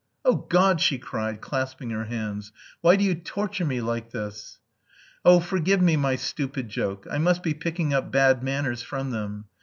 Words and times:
"Oh, 0.25 0.35
God!" 0.35 0.81
she 0.81 0.97
cried, 0.97 1.41
clasping 1.41 1.91
her 1.91 2.05
hands. 2.05 2.51
"Why 2.81 2.95
do 2.95 3.03
you 3.03 3.13
torture 3.13 3.65
me 3.65 3.81
like 3.81 4.09
this?" 4.09 4.57
"Oh, 5.23 5.39
forgive 5.39 5.79
me 5.79 5.95
my 5.95 6.15
stupid 6.15 6.69
joke. 6.69 7.05
I 7.11 7.19
must 7.19 7.43
be 7.43 7.53
picking 7.53 7.93
up 7.93 8.11
bad 8.11 8.41
manners 8.41 8.81
from 8.81 9.11
them. 9.11 9.45